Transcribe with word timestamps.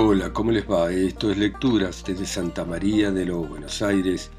Hola, 0.00 0.32
¿cómo 0.32 0.52
les 0.52 0.64
va? 0.64 0.92
Esto 0.92 1.32
es 1.32 1.38
Lecturas 1.38 2.04
desde 2.06 2.24
Santa 2.24 2.64
María 2.64 3.10
de 3.10 3.26
los 3.26 3.48
Buenos 3.48 3.82
Aires, 3.82 4.30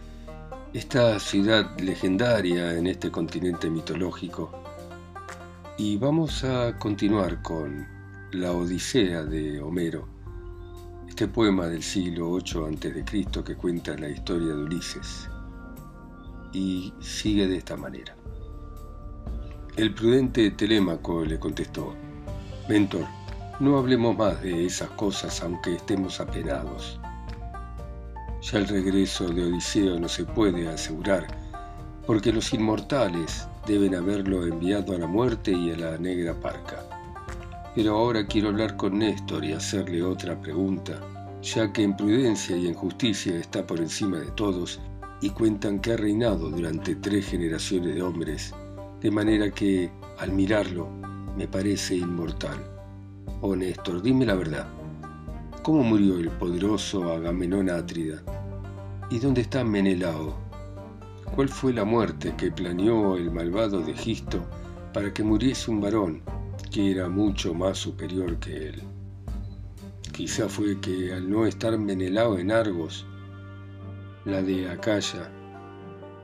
esta 0.72 1.20
ciudad 1.20 1.78
legendaria 1.82 2.78
en 2.78 2.88
este 2.88 3.12
continente 3.12 3.70
mitológico. 3.70 4.54
Y 5.78 5.98
vamos 5.98 6.46
a 6.46 6.78
continuar 6.78 7.42
con 7.42 7.86
La 8.32 8.54
Odisea 8.54 9.24
de 9.24 9.60
Homero, 9.60 10.08
este 11.10 11.28
poema 11.28 11.68
del 11.68 11.84
siglo 11.84 12.38
VIII 12.38 12.78
a.C. 12.78 13.44
que 13.44 13.56
cuenta 13.58 13.98
la 13.98 14.08
historia 14.08 14.56
de 14.56 14.64
Ulises. 14.64 15.30
Y 16.54 16.94
sigue 17.02 17.48
de 17.48 17.58
esta 17.58 17.76
manera. 17.76 18.16
El 19.76 19.94
prudente 19.94 20.52
Telémaco 20.52 21.26
le 21.26 21.38
contestó, 21.38 21.96
Mentor, 22.70 23.19
no 23.60 23.78
hablemos 23.78 24.18
más 24.18 24.42
de 24.42 24.66
esas 24.66 24.90
cosas 24.92 25.42
aunque 25.44 25.76
estemos 25.76 26.22
apenados. 26.22 27.00
Ya 28.42 28.60
el 28.60 28.68
regreso 28.70 29.28
de 29.28 29.44
Odiseo 29.44 30.00
no 30.00 30.08
se 30.08 30.24
puede 30.24 30.70
asegurar, 30.70 31.28
porque 32.08 32.32
los 32.32 32.54
inmortales 32.54 33.48
deben 33.68 33.96
haberlo 33.96 34.48
enviado 34.48 34.96
a 34.96 34.98
la 34.98 35.08
muerte 35.08 35.52
y 35.52 35.72
a 35.72 35.78
la 35.78 35.98
negra 35.98 36.34
parca. 36.34 36.86
Pero 37.76 37.98
ahora 37.98 38.26
quiero 38.26 38.48
hablar 38.48 38.78
con 38.78 38.98
Néstor 38.98 39.44
y 39.44 39.52
hacerle 39.52 40.04
otra 40.04 40.40
pregunta, 40.40 40.98
ya 41.42 41.72
que 41.74 41.84
en 41.84 41.98
prudencia 41.98 42.56
y 42.56 42.68
en 42.68 42.74
justicia 42.74 43.36
está 43.36 43.68
por 43.68 43.80
encima 43.80 44.20
de 44.20 44.32
todos 44.32 44.80
y 45.22 45.32
cuentan 45.32 45.80
que 45.80 45.94
ha 45.94 45.98
reinado 45.98 46.50
durante 46.50 46.96
tres 46.96 47.28
generaciones 47.28 47.94
de 47.94 48.02
hombres, 48.02 48.54
de 49.02 49.12
manera 49.12 49.52
que, 49.52 49.92
al 50.18 50.32
mirarlo, 50.32 50.88
me 51.36 51.46
parece 51.46 51.96
inmortal. 51.96 52.79
Oh 53.42 53.56
Néstor, 53.56 54.02
dime 54.02 54.26
la 54.26 54.36
verdad. 54.36 54.68
¿Cómo 55.64 55.82
murió 55.82 56.18
el 56.18 56.30
poderoso 56.30 57.14
Agamenón 57.14 57.70
Átrida? 57.70 58.22
¿Y 59.10 59.20
dónde 59.20 59.42
está 59.42 59.64
Menelao? 59.64 60.36
¿Cuál 61.34 61.48
fue 61.48 61.72
la 61.72 61.86
muerte 61.86 62.34
que 62.36 62.52
planeó 62.52 63.16
el 63.16 63.32
malvado 63.32 63.80
de 63.80 63.94
Egisto 63.94 64.44
para 64.94 65.14
que 65.14 65.24
muriese 65.24 65.72
un 65.72 65.80
varón 65.80 66.22
que 66.70 66.92
era 66.92 67.08
mucho 67.08 67.54
más 67.54 67.78
superior 67.78 68.38
que 68.40 68.70
él? 68.70 68.84
Quizá 70.12 70.50
fue 70.50 70.78
que 70.82 71.14
al 71.14 71.30
no 71.30 71.46
estar 71.46 71.78
Menelao 71.78 72.38
en 72.38 72.52
Argos, 72.52 73.06
la 74.26 74.42
de 74.42 74.70
Acaya, 74.70 75.32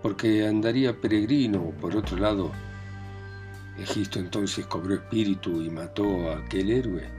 porque 0.02 0.46
andaría 0.46 1.00
peregrino 1.00 1.72
por 1.80 1.96
otro 1.96 2.18
lado, 2.18 2.52
Egisto 3.78 4.20
entonces 4.20 4.66
cobró 4.68 4.96
espíritu 4.96 5.62
y 5.62 5.70
mató 5.70 6.32
a 6.32 6.38
aquel 6.38 6.72
héroe. 6.72 7.10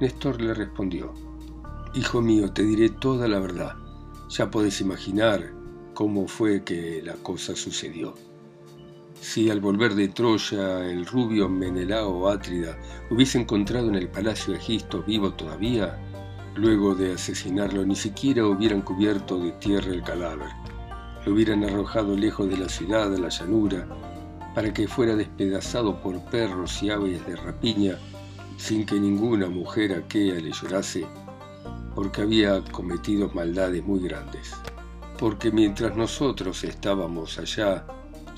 Néstor 0.00 0.40
le 0.40 0.54
respondió, 0.54 1.12
Hijo 1.94 2.20
mío, 2.22 2.52
te 2.52 2.62
diré 2.62 2.90
toda 2.90 3.28
la 3.28 3.38
verdad. 3.38 3.74
Ya 4.28 4.50
podés 4.50 4.80
imaginar 4.80 5.52
cómo 5.94 6.26
fue 6.26 6.62
que 6.64 7.02
la 7.02 7.14
cosa 7.14 7.54
sucedió. 7.54 8.14
Si 9.20 9.50
al 9.50 9.60
volver 9.60 9.94
de 9.94 10.08
Troya 10.08 10.84
el 10.84 11.06
rubio 11.06 11.48
Menelao 11.48 12.28
Átrida 12.28 12.76
hubiese 13.10 13.38
encontrado 13.38 13.88
en 13.88 13.94
el 13.94 14.08
palacio 14.08 14.52
de 14.52 14.58
Egisto 14.58 15.02
vivo 15.02 15.32
todavía, 15.32 15.98
luego 16.54 16.94
de 16.94 17.14
asesinarlo 17.14 17.84
ni 17.84 17.96
siquiera 17.96 18.46
hubieran 18.46 18.82
cubierto 18.82 19.38
de 19.38 19.52
tierra 19.52 19.90
el 19.92 20.02
cadáver. 20.02 20.48
Lo 21.24 21.32
hubieran 21.32 21.64
arrojado 21.64 22.16
lejos 22.16 22.48
de 22.48 22.58
la 22.58 22.68
ciudad, 22.68 23.14
a 23.14 23.18
la 23.18 23.28
llanura, 23.28 23.88
para 24.56 24.72
que 24.72 24.88
fuera 24.88 25.14
despedazado 25.14 26.00
por 26.00 26.18
perros 26.30 26.82
y 26.82 26.88
aves 26.88 27.26
de 27.26 27.36
rapiña 27.36 27.98
sin 28.56 28.86
que 28.86 28.98
ninguna 28.98 29.50
mujer 29.50 29.92
aquea 29.92 30.36
le 30.36 30.50
llorase, 30.50 31.06
porque 31.94 32.22
había 32.22 32.64
cometido 32.64 33.28
maldades 33.34 33.84
muy 33.84 34.00
grandes. 34.00 34.54
Porque 35.18 35.50
mientras 35.50 35.94
nosotros 35.94 36.64
estábamos 36.64 37.38
allá 37.38 37.86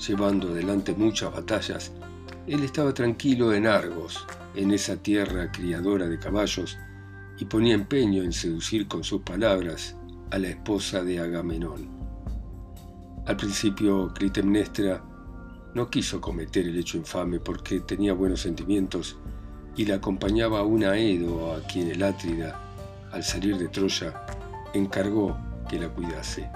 llevando 0.05 0.49
adelante 0.49 0.93
muchas 0.93 1.31
batallas, 1.31 1.93
él 2.47 2.63
estaba 2.65 2.93
tranquilo 2.93 3.53
en 3.53 3.65
Argos, 3.65 4.27
en 4.55 4.71
esa 4.71 4.97
tierra 4.97 5.49
criadora 5.53 6.05
de 6.05 6.19
caballos, 6.19 6.77
y 7.37 7.45
ponía 7.45 7.75
empeño 7.75 8.23
en 8.23 8.33
seducir 8.33 8.89
con 8.89 9.05
sus 9.05 9.21
palabras 9.21 9.95
a 10.31 10.37
la 10.37 10.49
esposa 10.49 11.01
de 11.01 11.21
Agamenón. 11.21 11.87
Al 13.25 13.37
principio 13.37 14.13
Clitemnestra 14.13 15.01
no 15.73 15.89
quiso 15.89 16.19
cometer 16.19 16.65
el 16.65 16.77
hecho 16.77 16.97
infame 16.97 17.39
porque 17.39 17.79
tenía 17.81 18.13
buenos 18.13 18.41
sentimientos 18.41 19.17
y 19.75 19.85
le 19.85 19.93
acompañaba 19.93 20.59
a 20.59 20.63
un 20.63 20.83
a 20.83 20.93
quien 21.71 21.89
el 21.89 22.03
Átrida, 22.03 22.59
al 23.11 23.23
salir 23.23 23.57
de 23.57 23.67
Troya, 23.69 24.25
encargó 24.73 25.37
que 25.69 25.79
la 25.79 25.89
cuidase. 25.89 26.49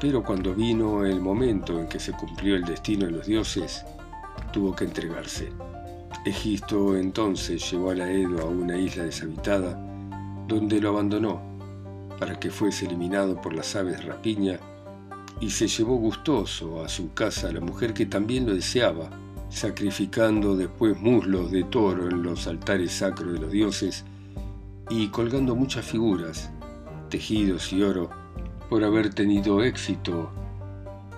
Pero 0.00 0.22
cuando 0.22 0.54
vino 0.54 1.04
el 1.04 1.20
momento 1.20 1.80
en 1.80 1.88
que 1.88 1.98
se 1.98 2.12
cumplió 2.12 2.56
el 2.56 2.64
destino 2.64 3.06
de 3.06 3.12
los 3.12 3.26
dioses, 3.26 3.84
tuvo 4.52 4.74
que 4.74 4.84
entregarse. 4.84 5.50
Egisto 6.24 6.96
entonces 6.96 7.70
llevó 7.70 7.90
al 7.90 8.00
Aedo 8.00 8.42
a 8.42 8.44
una 8.44 8.76
isla 8.76 9.04
deshabitada, 9.04 9.80
donde 10.46 10.80
lo 10.80 10.90
abandonó, 10.90 11.40
para 12.18 12.38
que 12.38 12.50
fuese 12.50 12.86
eliminado 12.86 13.40
por 13.40 13.54
las 13.54 13.74
aves 13.76 14.04
rapiña 14.04 14.58
y 15.40 15.50
se 15.50 15.68
llevó 15.68 15.96
gustoso 15.96 16.84
a 16.84 16.88
su 16.88 17.12
casa 17.12 17.48
a 17.48 17.52
la 17.52 17.60
mujer 17.60 17.94
que 17.94 18.06
también 18.06 18.46
lo 18.46 18.54
deseaba, 18.54 19.10
sacrificando 19.50 20.56
después 20.56 20.98
muslos 21.00 21.50
de 21.50 21.64
toro 21.64 22.08
en 22.08 22.22
los 22.22 22.46
altares 22.46 22.92
sacros 22.92 23.34
de 23.34 23.38
los 23.40 23.50
dioses 23.50 24.04
y 24.90 25.08
colgando 25.08 25.54
muchas 25.54 25.84
figuras, 25.84 26.50
tejidos 27.08 27.72
y 27.72 27.82
oro, 27.82 28.10
por 28.68 28.84
haber 28.84 29.14
tenido 29.14 29.62
éxito 29.62 30.30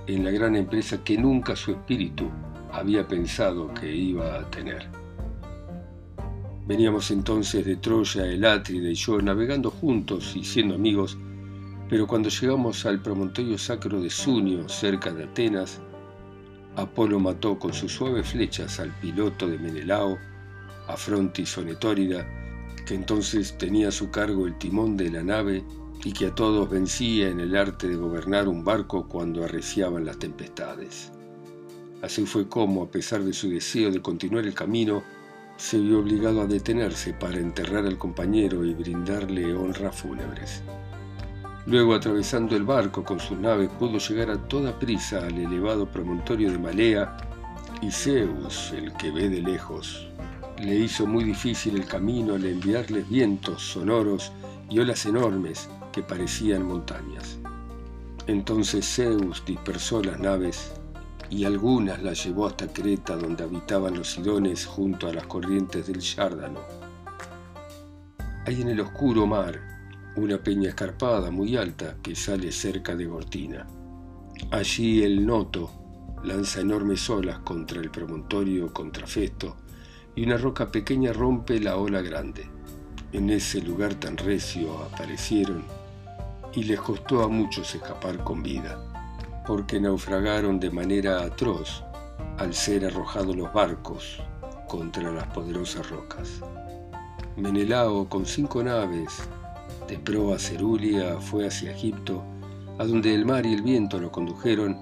en 0.06 0.24
la 0.24 0.30
gran 0.30 0.56
empresa 0.56 1.02
que 1.02 1.16
nunca 1.16 1.56
su 1.56 1.72
espíritu 1.72 2.28
había 2.72 3.06
pensado 3.06 3.72
que 3.74 3.92
iba 3.92 4.38
a 4.38 4.50
tener. 4.50 4.88
Veníamos 6.66 7.10
entonces 7.10 7.64
de 7.64 7.76
Troya, 7.76 8.26
el 8.26 8.44
Átrida 8.44 8.88
y 8.88 8.94
yo 8.94 9.20
navegando 9.20 9.70
juntos 9.70 10.36
y 10.36 10.44
siendo 10.44 10.76
amigos, 10.76 11.18
pero 11.90 12.06
cuando 12.06 12.28
llegamos 12.28 12.86
al 12.86 13.02
promontorio 13.02 13.58
sacro 13.58 14.00
de 14.00 14.10
Sunio, 14.10 14.68
cerca 14.68 15.12
de 15.12 15.24
Atenas, 15.24 15.80
Apolo 16.76 17.18
mató 17.18 17.58
con 17.58 17.74
sus 17.74 17.92
suaves 17.92 18.28
flechas 18.28 18.78
al 18.78 18.96
piloto 19.00 19.48
de 19.48 19.58
Menelao, 19.58 20.16
a 20.86 20.96
Frontis 20.96 21.58
Onetórida, 21.58 22.24
que 22.86 22.94
entonces 22.94 23.58
tenía 23.58 23.88
a 23.88 23.92
su 23.92 24.08
cargo 24.08 24.46
el 24.46 24.56
timón 24.56 24.96
de 24.96 25.10
la 25.10 25.24
nave 25.24 25.64
y 26.04 26.12
que 26.12 26.26
a 26.26 26.34
todos 26.34 26.70
vencía 26.70 27.28
en 27.28 27.40
el 27.40 27.56
arte 27.56 27.88
de 27.88 27.96
gobernar 27.96 28.46
un 28.46 28.64
barco 28.64 29.08
cuando 29.08 29.42
arreciaban 29.42 30.04
las 30.04 30.20
tempestades. 30.20 31.10
Así 32.02 32.24
fue 32.24 32.48
como, 32.48 32.84
a 32.84 32.90
pesar 32.90 33.24
de 33.24 33.32
su 33.32 33.50
deseo 33.50 33.90
de 33.90 34.00
continuar 34.00 34.46
el 34.46 34.54
camino, 34.54 35.02
se 35.56 35.80
vio 35.80 35.98
obligado 35.98 36.40
a 36.40 36.46
detenerse 36.46 37.14
para 37.14 37.38
enterrar 37.38 37.84
al 37.84 37.98
compañero 37.98 38.64
y 38.64 38.74
brindarle 38.74 39.52
honras 39.54 39.96
fúnebres. 39.96 40.62
Luego, 41.66 41.94
atravesando 41.94 42.56
el 42.56 42.64
barco 42.64 43.04
con 43.04 43.20
sus 43.20 43.38
naves, 43.38 43.68
pudo 43.78 43.98
llegar 43.98 44.30
a 44.30 44.38
toda 44.38 44.78
prisa 44.78 45.18
al 45.18 45.36
elevado 45.36 45.86
promontorio 45.86 46.50
de 46.50 46.58
Malea, 46.58 47.16
y 47.82 47.90
Zeus, 47.90 48.72
el 48.72 48.92
que 48.94 49.10
ve 49.10 49.28
de 49.28 49.40
lejos, 49.40 50.08
le 50.58 50.74
hizo 50.74 51.06
muy 51.06 51.24
difícil 51.24 51.76
el 51.76 51.86
camino 51.86 52.34
al 52.34 52.44
enviarles 52.44 53.08
vientos 53.08 53.62
sonoros 53.62 54.32
y 54.68 54.78
olas 54.78 55.06
enormes 55.06 55.68
que 55.92 56.02
parecían 56.02 56.66
montañas. 56.66 57.38
Entonces 58.26 58.86
Zeus 58.86 59.42
dispersó 59.46 60.02
las 60.02 60.20
naves 60.20 60.72
y 61.30 61.44
algunas 61.44 62.02
las 62.02 62.24
llevó 62.24 62.46
hasta 62.46 62.66
Creta 62.66 63.16
donde 63.16 63.44
habitaban 63.44 63.96
los 63.96 64.12
sidones 64.12 64.66
junto 64.66 65.08
a 65.08 65.14
las 65.14 65.26
corrientes 65.26 65.86
del 65.86 66.00
Yárdano. 66.00 66.60
Ahí 68.46 68.60
en 68.60 68.68
el 68.68 68.80
oscuro 68.80 69.26
mar 69.26 69.79
una 70.20 70.42
peña 70.42 70.68
escarpada 70.68 71.30
muy 71.30 71.56
alta 71.56 71.96
que 72.02 72.14
sale 72.14 72.52
cerca 72.52 72.94
de 72.94 73.06
Gortina. 73.06 73.66
Allí 74.50 75.02
el 75.02 75.26
Noto 75.26 75.70
lanza 76.22 76.60
enormes 76.60 77.08
olas 77.08 77.38
contra 77.40 77.80
el 77.80 77.90
promontorio 77.90 78.72
contrafesto 78.72 79.56
y 80.14 80.24
una 80.24 80.36
roca 80.36 80.70
pequeña 80.70 81.12
rompe 81.12 81.58
la 81.60 81.76
ola 81.76 82.02
grande. 82.02 82.48
En 83.12 83.30
ese 83.30 83.62
lugar 83.62 83.94
tan 83.94 84.16
recio 84.16 84.78
aparecieron 84.84 85.64
y 86.54 86.64
les 86.64 86.80
costó 86.80 87.22
a 87.22 87.28
muchos 87.28 87.74
escapar 87.74 88.22
con 88.22 88.42
vida, 88.42 89.42
porque 89.46 89.80
naufragaron 89.80 90.60
de 90.60 90.70
manera 90.70 91.22
atroz 91.22 91.82
al 92.38 92.54
ser 92.54 92.84
arrojados 92.84 93.34
los 93.36 93.52
barcos 93.52 94.22
contra 94.68 95.10
las 95.10 95.26
poderosas 95.28 95.88
rocas. 95.90 96.40
Menelao, 97.36 98.08
con 98.08 98.26
cinco 98.26 98.62
naves, 98.62 99.28
de 99.88 99.98
proa 99.98 100.38
Cerulia 100.38 101.20
fue 101.20 101.46
hacia 101.46 101.72
Egipto, 101.72 102.22
a 102.78 102.84
donde 102.84 103.14
el 103.14 103.26
mar 103.26 103.46
y 103.46 103.54
el 103.54 103.62
viento 103.62 103.98
lo 103.98 104.10
condujeron, 104.10 104.76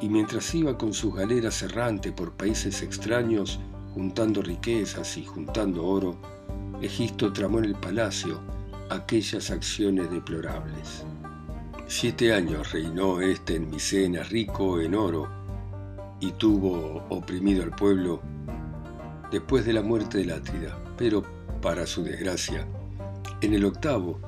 y 0.00 0.08
mientras 0.08 0.54
iba 0.54 0.78
con 0.78 0.92
sus 0.92 1.14
galeras 1.14 1.62
errante 1.62 2.12
por 2.12 2.32
países 2.32 2.82
extraños, 2.82 3.60
juntando 3.94 4.42
riquezas 4.42 5.16
y 5.16 5.24
juntando 5.24 5.86
oro, 5.86 6.16
Egisto 6.80 7.30
tramó 7.32 7.58
en 7.58 7.66
el 7.66 7.74
palacio 7.74 8.40
aquellas 8.88 9.50
acciones 9.50 10.10
deplorables. 10.10 11.04
Siete 11.86 12.32
años 12.32 12.72
reinó 12.72 13.20
éste 13.20 13.56
en 13.56 13.68
Micena, 13.68 14.22
rico 14.22 14.80
en 14.80 14.94
oro, 14.94 15.28
y 16.20 16.32
tuvo 16.32 17.04
oprimido 17.08 17.62
al 17.62 17.70
pueblo 17.70 18.22
después 19.30 19.64
de 19.66 19.72
la 19.72 19.82
muerte 19.82 20.18
de 20.18 20.26
Látrida. 20.26 20.78
Pero, 20.96 21.22
para 21.60 21.86
su 21.86 22.02
desgracia, 22.02 22.66
en 23.42 23.54
el 23.54 23.64
octavo 23.64 24.20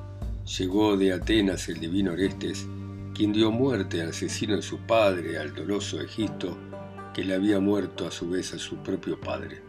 llegó 0.57 0.97
de 0.97 1.13
Atenas 1.13 1.69
el 1.69 1.79
divino 1.79 2.13
Orestes, 2.13 2.67
quien 3.13 3.31
dio 3.31 3.51
muerte 3.51 4.01
al 4.01 4.09
asesino 4.09 4.55
de 4.55 4.63
su 4.63 4.79
padre, 4.79 5.37
al 5.37 5.53
doloso 5.53 6.01
Egipto, 6.01 6.57
que 7.13 7.23
le 7.23 7.35
había 7.35 7.59
muerto 7.59 8.07
a 8.07 8.11
su 8.11 8.29
vez 8.29 8.53
a 8.53 8.57
su 8.57 8.77
propio 8.77 9.19
padre. 9.19 9.61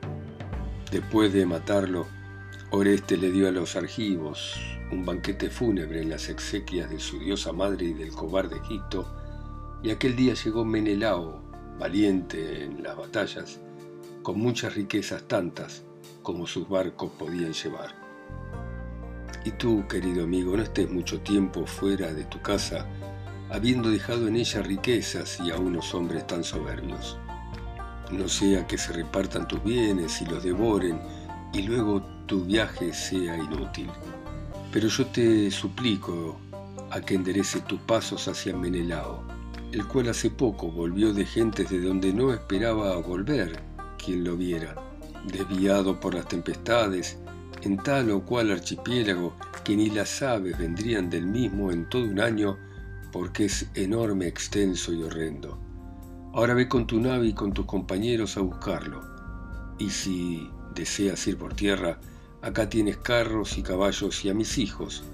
Después 0.90 1.32
de 1.34 1.44
matarlo, 1.44 2.06
Orestes 2.70 3.20
le 3.20 3.30
dio 3.30 3.46
a 3.46 3.52
los 3.52 3.76
argivos 3.76 4.54
un 4.90 5.04
banquete 5.04 5.50
fúnebre 5.50 6.00
en 6.00 6.10
las 6.10 6.30
exequias 6.30 6.88
de 6.88 6.98
su 6.98 7.18
diosa 7.18 7.52
madre 7.52 7.86
y 7.86 7.92
del 7.92 8.12
cobarde 8.12 8.56
Egipto, 8.56 9.14
y 9.82 9.90
aquel 9.90 10.16
día 10.16 10.32
llegó 10.34 10.64
Menelao, 10.64 11.42
valiente 11.78 12.64
en 12.64 12.82
las 12.82 12.96
batallas, 12.96 13.60
con 14.22 14.38
muchas 14.38 14.74
riquezas 14.74 15.24
tantas 15.28 15.84
como 16.22 16.46
sus 16.46 16.66
barcos 16.66 17.10
podían 17.18 17.52
llevar. 17.52 18.03
Y 19.44 19.50
tú, 19.52 19.86
querido 19.86 20.24
amigo, 20.24 20.56
no 20.56 20.62
estés 20.62 20.90
mucho 20.90 21.20
tiempo 21.20 21.66
fuera 21.66 22.12
de 22.12 22.24
tu 22.24 22.40
casa, 22.40 22.86
habiendo 23.50 23.90
dejado 23.90 24.26
en 24.26 24.36
ella 24.36 24.62
riquezas 24.62 25.38
y 25.40 25.50
a 25.50 25.58
unos 25.58 25.94
hombres 25.94 26.26
tan 26.26 26.42
soberbios. 26.42 27.18
No 28.10 28.28
sea 28.28 28.66
que 28.66 28.78
se 28.78 28.92
repartan 28.92 29.46
tus 29.46 29.62
bienes 29.62 30.22
y 30.22 30.26
los 30.26 30.42
devoren, 30.42 30.98
y 31.52 31.62
luego 31.62 32.02
tu 32.26 32.44
viaje 32.44 32.92
sea 32.94 33.36
inútil. 33.36 33.90
Pero 34.72 34.88
yo 34.88 35.06
te 35.06 35.50
suplico 35.50 36.40
a 36.90 37.00
que 37.00 37.14
enderece 37.14 37.60
tus 37.60 37.80
pasos 37.80 38.26
hacia 38.28 38.56
Menelao, 38.56 39.22
el 39.72 39.86
cual 39.86 40.08
hace 40.08 40.30
poco 40.30 40.70
volvió 40.70 41.12
de 41.12 41.26
gentes 41.26 41.68
de 41.68 41.80
donde 41.80 42.12
no 42.12 42.32
esperaba 42.32 42.96
volver 42.96 43.60
quien 44.02 44.24
lo 44.24 44.36
viera, 44.36 44.74
desviado 45.26 46.00
por 46.00 46.14
las 46.14 46.28
tempestades, 46.28 47.18
en 47.64 47.76
tal 47.78 48.10
o 48.10 48.24
cual 48.24 48.50
archipiélago 48.50 49.36
que 49.64 49.76
ni 49.76 49.90
las 49.90 50.22
aves 50.22 50.58
vendrían 50.58 51.08
del 51.08 51.26
mismo 51.26 51.72
en 51.72 51.88
todo 51.88 52.04
un 52.04 52.20
año 52.20 52.58
porque 53.12 53.44
es 53.44 53.68
enorme, 53.74 54.26
extenso 54.26 54.92
y 54.92 55.02
horrendo. 55.02 55.58
Ahora 56.32 56.54
ve 56.54 56.68
con 56.68 56.86
tu 56.86 56.98
nave 57.00 57.28
y 57.28 57.32
con 57.32 57.52
tus 57.52 57.64
compañeros 57.64 58.36
a 58.36 58.40
buscarlo. 58.40 59.00
Y 59.78 59.88
si 59.90 60.50
deseas 60.74 61.24
ir 61.28 61.38
por 61.38 61.54
tierra, 61.54 62.00
acá 62.42 62.68
tienes 62.68 62.96
carros 62.96 63.56
y 63.56 63.62
caballos 63.62 64.24
y 64.24 64.30
a 64.30 64.34
mis 64.34 64.58
hijos, 64.58 65.04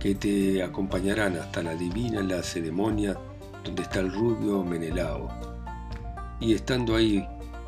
que 0.00 0.14
te 0.14 0.62
acompañarán 0.62 1.36
hasta 1.36 1.62
la 1.62 1.74
divina 1.74 2.22
Lacedemonia, 2.22 3.18
donde 3.62 3.82
está 3.82 4.00
el 4.00 4.12
rubio 4.12 4.64
Menelao. 4.64 5.28
Y 6.40 6.54
estando 6.54 6.96
ahí, 6.96 7.22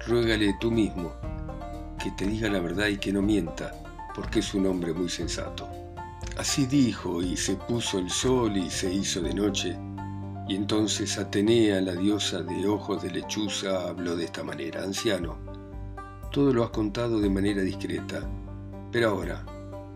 ruégale 0.07 0.57
tú 0.61 0.71
mismo, 0.71 1.13
que 2.03 2.11
te 2.13 2.27
diga 2.27 2.49
la 2.49 2.61
verdad 2.61 2.89
y 2.89 2.97
que 2.97 3.13
no 3.13 3.21
mienta, 3.21 3.84
porque 4.14 4.40
es 4.40 4.55
un 4.55 4.66
hombre 4.66 4.93
muy 4.93 5.08
sensato. 5.08 5.69
Así 6.37 6.66
dijo, 6.66 7.22
y 7.22 7.37
se 7.37 7.56
puso 7.56 7.99
el 7.99 8.11
sol 8.11 8.56
y 8.56 8.70
se 8.70 8.93
hizo 8.93 9.20
de 9.20 9.34
noche, 9.34 9.78
y 10.49 10.56
entonces 10.56 11.19
Atenea, 11.19 11.81
la 11.81 11.94
diosa 11.94 12.43
de 12.43 12.66
ojos 12.66 13.02
de 13.02 13.11
lechuza, 13.11 13.88
habló 13.88 14.16
de 14.16 14.25
esta 14.25 14.43
manera, 14.43 14.82
anciano, 14.82 15.38
todo 16.31 16.52
lo 16.52 16.64
has 16.64 16.70
contado 16.70 17.20
de 17.20 17.31
manera 17.31 17.62
discreta, 17.62 18.28
pero 18.90 19.11
ahora, 19.11 19.44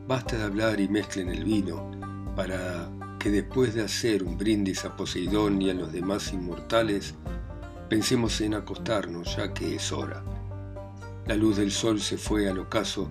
basta 0.07 0.37
de 0.37 0.45
hablar 0.45 0.81
y 0.81 0.89
mezclen 0.89 1.29
el 1.29 1.45
vino, 1.45 1.91
para 2.37 2.89
que 3.19 3.31
después 3.31 3.75
de 3.75 3.83
hacer 3.83 4.23
un 4.23 4.39
brindis 4.39 4.85
a 4.85 4.97
Poseidón 4.97 5.61
y 5.61 5.71
a 5.71 5.75
los 5.75 5.93
demás 5.93 6.33
inmortales, 6.33 7.15
pensemos 7.89 8.41
en 8.41 8.55
acostarnos 8.55 9.37
ya 9.37 9.53
que 9.53 9.75
es 9.75 9.93
hora. 9.93 10.23
La 11.27 11.35
luz 11.35 11.57
del 11.57 11.73
sol 11.73 12.01
se 12.01 12.17
fue 12.17 12.49
al 12.49 12.59
ocaso 12.59 13.11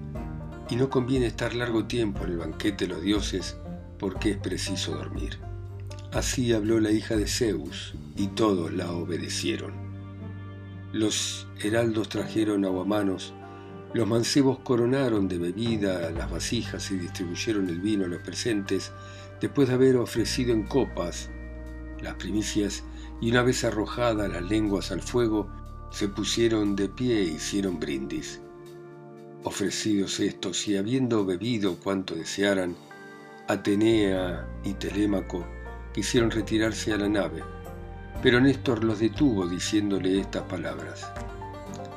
y 0.69 0.75
no 0.75 0.90
conviene 0.90 1.28
estar 1.28 1.56
largo 1.56 1.86
tiempo 1.86 2.24
en 2.24 2.31
el 2.31 2.38
banquete 2.38 2.86
de 2.86 2.94
los 2.94 3.02
dioses 3.02 3.58
porque 4.00 4.31
es 4.31 4.38
preciso 4.38 4.96
dormir. 4.96 5.40
Así 6.12 6.54
habló 6.54 6.80
la 6.80 6.92
hija 6.92 7.16
de 7.16 7.28
Zeus 7.28 7.96
y 8.16 8.28
todos 8.28 8.72
la 8.74 8.92
obedecieron. 8.92 9.74
Los 10.94 11.48
heraldos 11.62 12.10
trajeron 12.10 12.66
aguamanos, 12.66 13.34
los 13.94 14.08
mancebos 14.08 14.60
coronaron 14.60 15.28
de 15.28 15.38
bebida 15.38 16.12
las 16.12 16.30
vasijas 16.30 16.92
y 16.92 16.98
distribuyeron 16.98 17.69
el 17.69 17.80
vino 17.80 18.06
a 18.06 18.08
los 18.08 18.22
presentes 18.22 18.92
después 19.42 19.68
de 19.68 19.75
haber 19.75 19.98
ofrecido 19.98 20.54
en 20.54 20.64
copas 20.64 21.30
las 22.02 22.16
primicias 22.16 22.84
y 23.22 23.31
una 23.31 23.42
vez 23.42 23.64
arrojadas 23.64 24.30
las 24.31 24.44
lenguas 24.44 24.92
al 24.92 25.02
fuego, 25.02 25.50
se 25.92 26.08
pusieron 26.08 26.75
de 26.75 26.90
pie 26.90 27.19
e 27.19 27.24
hicieron 27.24 27.80
brindis. 27.80 28.42
Ofrecidos 29.48 30.20
estos 30.20 30.68
y 30.68 30.76
habiendo 30.76 31.24
bebido 31.24 31.78
cuanto 31.78 32.16
desearan, 32.16 32.76
Atenea 33.48 34.46
y 34.66 34.74
Telémaco 34.74 35.48
quisieron 35.94 36.32
retirarse 36.32 36.92
a 36.92 36.98
la 36.98 37.08
nave, 37.08 37.44
pero 38.22 38.42
Néstor 38.42 38.84
los 38.84 39.00
detuvo 39.00 39.48
diciéndole 39.48 40.20
estas 40.20 40.44
palabras. 40.44 41.10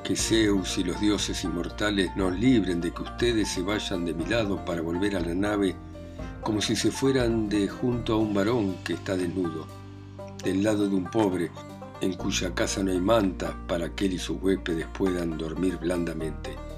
Que 0.05 0.15
Zeus 0.15 0.79
y 0.79 0.85
los 0.85 1.01
dioses 1.01 1.43
inmortales 1.43 2.15
nos 2.15 2.39
libren 2.39 2.81
de 2.81 2.93
que 2.93 3.03
ustedes 3.03 3.49
se 3.49 3.63
vayan 3.63 4.05
de 4.05 4.15
mi 4.15 4.27
lado 4.27 4.65
para 4.65 4.81
volver 4.81 5.17
a 5.17 5.21
la 5.21 5.35
nave 5.35 5.75
como 6.43 6.61
si 6.61 6.77
se 6.77 6.93
fueran 6.93 7.49
de 7.49 7.67
junto 7.67 8.13
a 8.15 8.19
un 8.19 8.33
varón 8.33 8.77
que 8.85 8.93
está 8.93 9.17
desnudo, 9.17 9.67
del 10.45 10.63
lado 10.63 10.89
de 10.89 10.95
un 10.95 11.11
pobre 11.11 11.51
en 12.01 12.13
cuya 12.13 12.55
casa 12.55 12.85
no 12.85 12.93
hay 12.93 13.01
manta 13.01 13.61
para 13.67 13.93
que 13.93 14.07
él 14.07 14.13
y 14.13 14.19
sus 14.19 14.41
huéspedes 14.41 14.87
puedan 14.97 15.37
dormir 15.37 15.79
blandamente 15.79 16.70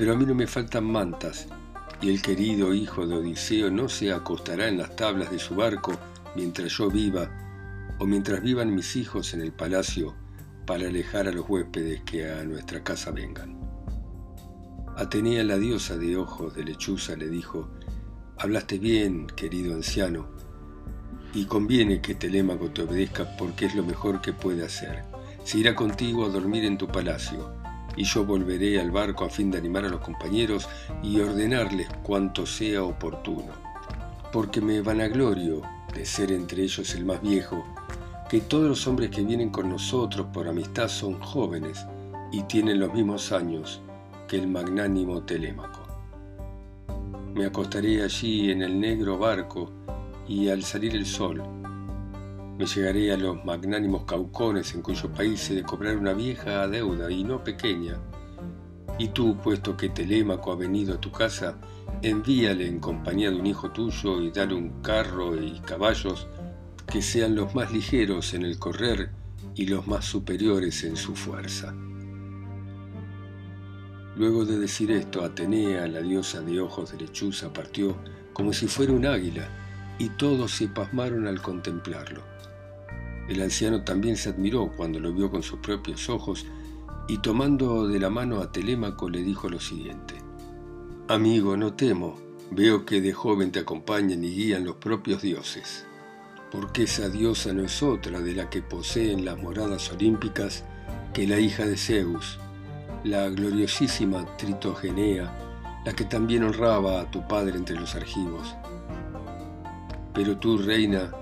pero 0.00 0.14
a 0.14 0.16
mí 0.16 0.24
no 0.24 0.34
me 0.34 0.46
faltan 0.46 0.84
mantas, 0.84 1.46
y 2.00 2.08
el 2.08 2.22
querido 2.22 2.72
hijo 2.72 3.06
de 3.06 3.16
Odiseo 3.16 3.70
no 3.70 3.86
se 3.90 4.10
acostará 4.10 4.66
en 4.66 4.78
las 4.78 4.96
tablas 4.96 5.30
de 5.30 5.38
su 5.38 5.54
barco 5.54 5.92
mientras 6.34 6.72
yo 6.72 6.90
viva, 6.90 7.28
o 7.98 8.06
mientras 8.06 8.40
vivan 8.40 8.74
mis 8.74 8.96
hijos 8.96 9.34
en 9.34 9.42
el 9.42 9.52
palacio, 9.52 10.14
para 10.64 10.88
alejar 10.88 11.28
a 11.28 11.32
los 11.32 11.46
huéspedes 11.46 12.00
que 12.04 12.32
a 12.32 12.42
nuestra 12.44 12.82
casa 12.82 13.10
vengan. 13.10 13.60
Atenea 14.96 15.44
la 15.44 15.58
diosa 15.58 15.98
de 15.98 16.16
ojos 16.16 16.54
de 16.54 16.64
lechuza 16.64 17.14
le 17.14 17.28
dijo, 17.28 17.68
Hablaste 18.38 18.78
bien, 18.78 19.26
querido 19.26 19.74
anciano, 19.74 20.30
y 21.34 21.44
conviene 21.44 22.00
que 22.00 22.14
Telémaco 22.14 22.70
te 22.70 22.84
obedezca 22.84 23.36
porque 23.36 23.66
es 23.66 23.74
lo 23.74 23.82
mejor 23.82 24.22
que 24.22 24.32
puede 24.32 24.64
hacer. 24.64 25.02
Se 25.44 25.58
irá 25.58 25.74
contigo 25.74 26.24
a 26.24 26.30
dormir 26.30 26.64
en 26.64 26.78
tu 26.78 26.86
palacio 26.86 27.59
y 28.00 28.04
yo 28.04 28.24
volveré 28.24 28.80
al 28.80 28.90
barco 28.90 29.26
a 29.26 29.28
fin 29.28 29.50
de 29.50 29.58
animar 29.58 29.84
a 29.84 29.90
los 29.90 30.00
compañeros 30.00 30.66
y 31.02 31.20
ordenarles 31.20 31.86
cuanto 32.02 32.46
sea 32.46 32.82
oportuno, 32.82 33.52
porque 34.32 34.62
me 34.62 34.80
vanaglorio 34.80 35.60
de 35.92 36.06
ser 36.06 36.32
entre 36.32 36.62
ellos 36.62 36.94
el 36.94 37.04
más 37.04 37.20
viejo, 37.20 37.62
que 38.30 38.40
todos 38.40 38.70
los 38.70 38.86
hombres 38.86 39.10
que 39.10 39.20
vienen 39.22 39.50
con 39.50 39.68
nosotros 39.68 40.28
por 40.32 40.48
amistad 40.48 40.88
son 40.88 41.20
jóvenes 41.20 41.84
y 42.32 42.44
tienen 42.44 42.80
los 42.80 42.90
mismos 42.94 43.32
años 43.32 43.82
que 44.26 44.38
el 44.38 44.48
magnánimo 44.48 45.22
Telémaco. 45.24 45.86
Me 47.34 47.44
acostaré 47.44 48.02
allí 48.02 48.50
en 48.50 48.62
el 48.62 48.80
negro 48.80 49.18
barco 49.18 49.70
y 50.26 50.48
al 50.48 50.62
salir 50.62 50.96
el 50.96 51.04
sol 51.04 51.59
me 52.60 52.66
llegaré 52.66 53.10
a 53.10 53.16
los 53.16 53.42
magnánimos 53.42 54.04
caucones 54.04 54.74
en 54.74 54.82
cuyo 54.82 55.10
país 55.10 55.48
he 55.48 55.54
de 55.54 55.62
cobrar 55.62 55.96
una 55.96 56.12
vieja 56.12 56.68
deuda 56.68 57.10
y 57.10 57.24
no 57.24 57.42
pequeña. 57.42 57.98
Y 58.98 59.08
tú, 59.08 59.38
puesto 59.38 59.78
que 59.78 59.88
Telémaco 59.88 60.52
ha 60.52 60.56
venido 60.56 60.92
a 60.92 61.00
tu 61.00 61.10
casa, 61.10 61.56
envíale 62.02 62.66
en 62.66 62.78
compañía 62.78 63.30
de 63.30 63.36
un 63.36 63.46
hijo 63.46 63.70
tuyo 63.70 64.20
y 64.20 64.30
dale 64.30 64.52
un 64.52 64.82
carro 64.82 65.42
y 65.42 65.58
caballos 65.60 66.26
que 66.86 67.00
sean 67.00 67.34
los 67.34 67.54
más 67.54 67.72
ligeros 67.72 68.34
en 68.34 68.42
el 68.42 68.58
correr 68.58 69.08
y 69.54 69.64
los 69.64 69.86
más 69.86 70.04
superiores 70.04 70.84
en 70.84 70.98
su 70.98 71.16
fuerza. 71.16 71.74
Luego 74.18 74.44
de 74.44 74.58
decir 74.58 74.90
esto, 74.90 75.24
Atenea, 75.24 75.88
la 75.88 76.02
diosa 76.02 76.42
de 76.42 76.60
ojos 76.60 76.92
de 76.92 76.98
lechuza, 76.98 77.50
partió 77.54 77.96
como 78.34 78.52
si 78.52 78.66
fuera 78.66 78.92
un 78.92 79.06
águila, 79.06 79.48
y 79.98 80.10
todos 80.10 80.50
se 80.50 80.68
pasmaron 80.68 81.26
al 81.26 81.40
contemplarlo. 81.40 82.28
El 83.30 83.40
anciano 83.42 83.84
también 83.84 84.16
se 84.16 84.28
admiró 84.28 84.72
cuando 84.76 84.98
lo 84.98 85.12
vio 85.12 85.30
con 85.30 85.44
sus 85.44 85.60
propios 85.60 86.10
ojos 86.10 86.46
y 87.06 87.18
tomando 87.18 87.86
de 87.86 88.00
la 88.00 88.10
mano 88.10 88.40
a 88.40 88.50
Telémaco 88.50 89.08
le 89.08 89.22
dijo 89.22 89.48
lo 89.48 89.60
siguiente. 89.60 90.16
Amigo, 91.06 91.56
no 91.56 91.74
temo, 91.74 92.18
veo 92.50 92.84
que 92.84 93.00
de 93.00 93.12
joven 93.12 93.52
te 93.52 93.60
acompañan 93.60 94.24
y 94.24 94.30
guían 94.34 94.64
los 94.64 94.76
propios 94.76 95.22
dioses, 95.22 95.86
porque 96.50 96.82
esa 96.82 97.08
diosa 97.08 97.52
no 97.52 97.62
es 97.62 97.84
otra 97.84 98.20
de 98.20 98.34
la 98.34 98.50
que 98.50 98.62
poseen 98.62 99.24
las 99.24 99.38
moradas 99.38 99.92
olímpicas 99.92 100.64
que 101.14 101.28
la 101.28 101.38
hija 101.38 101.66
de 101.66 101.76
Zeus, 101.76 102.40
la 103.04 103.28
gloriosísima 103.28 104.26
Tritogenea, 104.38 105.32
la 105.84 105.92
que 105.92 106.04
también 106.04 106.42
honraba 106.42 107.00
a 107.00 107.08
tu 107.12 107.28
padre 107.28 107.56
entre 107.56 107.78
los 107.78 107.94
argivos. 107.94 108.56
Pero 110.14 110.36
tú, 110.36 110.58
reina, 110.58 111.12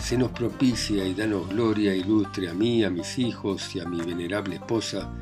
se 0.00 0.16
nos 0.16 0.30
propicia 0.30 1.04
y 1.04 1.14
danos 1.14 1.48
gloria 1.48 1.94
ilustre 1.94 2.48
a 2.48 2.54
mí, 2.54 2.82
a 2.84 2.90
mis 2.90 3.18
hijos 3.18 3.74
y 3.76 3.80
a 3.80 3.84
mi 3.84 4.00
venerable 4.00 4.56
esposa, 4.56 5.12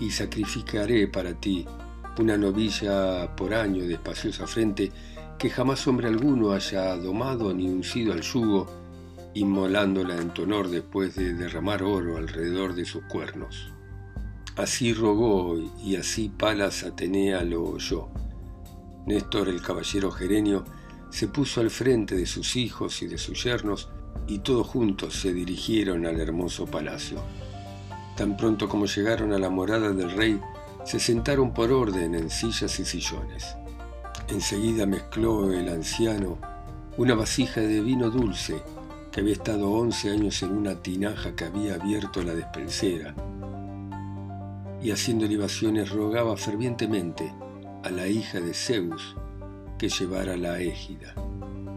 y 0.00 0.10
sacrificaré 0.10 1.06
para 1.06 1.34
ti 1.34 1.64
una 2.18 2.36
novilla 2.36 3.34
por 3.36 3.54
año 3.54 3.84
de 3.84 3.94
espaciosa 3.94 4.46
frente 4.46 4.90
que 5.38 5.50
jamás 5.50 5.86
hombre 5.86 6.08
alguno 6.08 6.52
haya 6.52 6.96
domado 6.96 7.54
ni 7.54 7.68
uncido 7.68 8.12
al 8.12 8.22
yugo, 8.22 8.66
inmolándola 9.34 10.16
en 10.16 10.30
tu 10.30 10.42
honor 10.42 10.68
después 10.68 11.14
de 11.14 11.34
derramar 11.34 11.82
oro 11.84 12.16
alrededor 12.16 12.74
de 12.74 12.84
sus 12.84 13.04
cuernos. 13.04 13.72
Así 14.56 14.92
rogó 14.92 15.56
y 15.80 15.94
así 15.94 16.28
Palas 16.28 16.82
Atenea 16.82 17.44
lo 17.44 17.62
oyó. 17.62 18.08
Néstor 19.06 19.48
el 19.48 19.62
caballero 19.62 20.10
Gerenio 20.10 20.64
se 21.10 21.28
puso 21.28 21.60
al 21.60 21.70
frente 21.70 22.16
de 22.16 22.26
sus 22.26 22.56
hijos 22.56 23.00
y 23.02 23.06
de 23.06 23.16
sus 23.16 23.44
yernos 23.44 23.88
y 24.26 24.40
todos 24.40 24.66
juntos 24.66 25.14
se 25.14 25.32
dirigieron 25.32 26.06
al 26.06 26.20
hermoso 26.20 26.66
palacio. 26.66 27.22
Tan 28.16 28.36
pronto 28.36 28.68
como 28.68 28.86
llegaron 28.86 29.32
a 29.32 29.38
la 29.38 29.50
morada 29.50 29.92
del 29.92 30.10
rey, 30.10 30.40
se 30.84 30.98
sentaron 30.98 31.52
por 31.52 31.70
orden 31.70 32.14
en 32.14 32.30
sillas 32.30 32.80
y 32.80 32.84
sillones. 32.84 33.56
Enseguida 34.28 34.86
mezcló 34.86 35.52
el 35.52 35.68
anciano 35.68 36.38
una 36.96 37.14
vasija 37.14 37.60
de 37.60 37.80
vino 37.80 38.10
dulce 38.10 38.60
que 39.12 39.20
había 39.20 39.34
estado 39.34 39.70
once 39.70 40.10
años 40.10 40.42
en 40.42 40.50
una 40.50 40.82
tinaja 40.82 41.36
que 41.36 41.44
había 41.44 41.74
abierto 41.74 42.22
la 42.22 42.34
despensera, 42.34 43.14
y 44.82 44.90
haciendo 44.90 45.26
libaciones 45.26 45.90
rogaba 45.90 46.36
fervientemente 46.36 47.32
a 47.84 47.90
la 47.90 48.06
hija 48.08 48.40
de 48.40 48.52
Zeus 48.52 49.16
que 49.78 49.88
llevara 49.88 50.36
la 50.36 50.60
égida. 50.60 51.14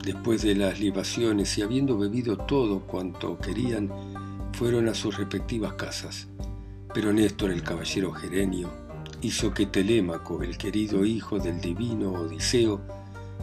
Después 0.04 0.42
de 0.42 0.56
las 0.56 0.80
libaciones 0.80 1.56
y 1.60 1.62
habiendo 1.62 1.96
bebido 1.96 2.36
todo 2.36 2.80
cuanto 2.82 3.38
querían, 3.38 3.92
fueron 4.54 4.88
a 4.88 4.96
sus 4.96 5.16
respectivas 5.16 5.74
casas. 5.74 6.28
Pero 6.92 7.14
Néstor, 7.14 7.52
el 7.52 7.62
caballero 7.62 8.12
Gerenio, 8.12 8.72
hizo 9.22 9.54
que 9.54 9.68
Telémaco, 9.68 10.42
el 10.42 10.58
querido 10.58 11.06
hijo 11.06 11.38
del 11.38 11.62
divino 11.62 12.14
Odiseo, 12.14 12.82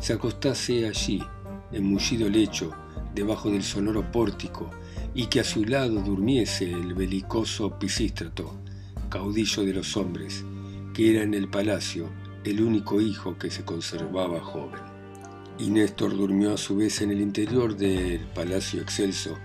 se 0.01 0.15
acostase 0.15 0.89
allí, 0.89 1.23
en 1.71 1.85
mullido 1.85 2.29
lecho, 2.29 2.73
debajo 3.15 3.51
del 3.51 3.63
sonoro 3.63 4.11
pórtico, 4.11 4.69
y 5.15 5.27
que 5.27 5.39
a 5.39 5.45
su 5.45 5.65
lado 5.65 6.01
durmiese 6.03 6.73
el 6.73 6.93
belicoso 6.95 7.79
Pisístrato, 7.79 8.53
caudillo 9.09 9.65
de 9.65 9.75
los 9.75 9.97
hombres, 9.97 10.45
que 10.93 11.15
era 11.15 11.23
en 11.23 11.35
el 11.35 11.49
palacio 11.49 12.09
el 12.43 12.61
único 12.63 13.01
hijo 13.01 13.39
que 13.39 13.49
se 13.49 13.65
conservaba 13.65 14.41
joven. 14.41 14.88
Y 15.59 15.71
Néstor 15.71 16.17
durmió 16.17 16.55
a 16.55 16.57
su 16.57 16.77
vez 16.77 17.01
en 17.03 17.11
el 17.11 17.21
interior 17.21 17.77
del 17.77 18.21
palacio 18.29 18.81
excelso, 18.81 19.39